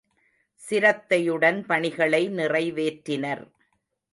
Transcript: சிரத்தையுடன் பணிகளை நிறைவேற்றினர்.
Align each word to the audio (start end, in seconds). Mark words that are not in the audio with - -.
சிரத்தையுடன் 0.61 1.59
பணிகளை 1.65 2.29
நிறைவேற்றினர். 2.29 3.45